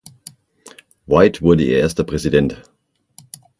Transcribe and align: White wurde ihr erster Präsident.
White 1.05 1.41
wurde 1.43 1.63
ihr 1.63 1.77
erster 1.77 2.03
Präsident. 2.03 2.63